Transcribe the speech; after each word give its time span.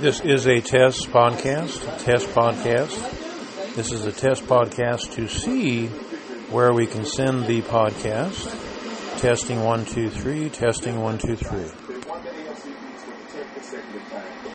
This 0.00 0.20
is 0.20 0.46
a 0.46 0.60
test 0.60 1.08
podcast, 1.10 2.04
test 2.04 2.26
podcast. 2.28 3.74
This 3.74 3.92
is 3.92 4.04
a 4.04 4.12
test 4.12 4.44
podcast 4.44 5.14
to 5.14 5.26
see 5.26 5.88
where 6.48 6.72
we 6.72 6.86
can 6.86 7.04
send 7.04 7.46
the 7.46 7.62
podcast. 7.62 8.50
Testing 9.18 9.64
one, 9.64 9.84
two, 9.84 10.08
three, 10.08 10.48
testing 10.48 11.00
one, 11.00 11.18
two, 11.18 11.36
three. 11.36 11.70